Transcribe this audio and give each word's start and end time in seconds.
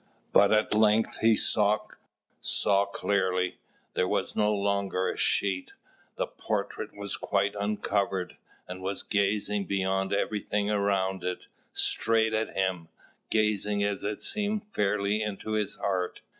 But 0.33 0.51
at 0.51 0.73
length 0.73 1.19
he 1.19 1.35
saw 1.35 1.77
saw 2.39 2.87
clearly; 2.87 3.59
there 3.93 4.07
was 4.07 4.35
no 4.35 4.51
longer 4.51 5.07
a 5.07 5.15
sheet 5.15 5.73
the 6.15 6.25
portrait 6.25 6.95
was 6.97 7.17
quite 7.17 7.53
uncovered, 7.53 8.35
and 8.67 8.81
was 8.81 9.03
gazing 9.03 9.65
beyond 9.65 10.11
everything 10.11 10.71
around 10.71 11.23
it, 11.23 11.41
straight 11.71 12.33
at 12.33 12.55
him; 12.55 12.87
gazing 13.29 13.83
as 13.83 14.03
it 14.03 14.23
seemed 14.23 14.65
fairly 14.73 15.21
into 15.21 15.51
his 15.51 15.75
heart. 15.75 16.21